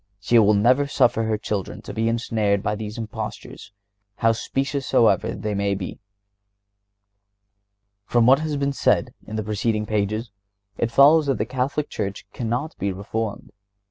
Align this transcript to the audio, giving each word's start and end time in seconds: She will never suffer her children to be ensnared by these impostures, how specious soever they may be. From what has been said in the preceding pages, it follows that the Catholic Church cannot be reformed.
She 0.19 0.39
will 0.39 0.55
never 0.55 0.87
suffer 0.87 1.25
her 1.25 1.37
children 1.37 1.83
to 1.83 1.93
be 1.93 2.09
ensnared 2.09 2.63
by 2.63 2.73
these 2.73 2.97
impostures, 2.97 3.71
how 4.15 4.31
specious 4.31 4.87
soever 4.87 5.35
they 5.35 5.53
may 5.53 5.75
be. 5.75 5.99
From 8.07 8.25
what 8.25 8.39
has 8.39 8.57
been 8.57 8.73
said 8.73 9.13
in 9.27 9.35
the 9.35 9.43
preceding 9.43 9.85
pages, 9.85 10.31
it 10.75 10.89
follows 10.89 11.27
that 11.27 11.37
the 11.37 11.45
Catholic 11.45 11.87
Church 11.87 12.25
cannot 12.33 12.75
be 12.79 12.91
reformed. 12.91 13.51